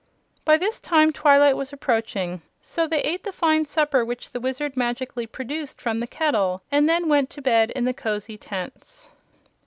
By 0.45 0.57
this 0.57 0.79
time 0.79 1.13
twilight 1.13 1.55
was 1.55 1.71
approaching, 1.71 2.41
so 2.59 2.87
they 2.87 3.01
ate 3.01 3.23
the 3.23 3.31
fine 3.31 3.65
supper 3.65 4.03
which 4.03 4.31
the 4.31 4.39
Wizard 4.39 4.75
magically 4.75 5.27
produced 5.27 5.79
from 5.79 5.99
the 5.99 6.07
kettle 6.07 6.63
and 6.71 6.89
then 6.89 7.07
went 7.07 7.29
to 7.29 7.41
bed 7.43 7.69
in 7.75 7.85
the 7.85 7.93
cozy 7.93 8.35
tents. 8.35 9.09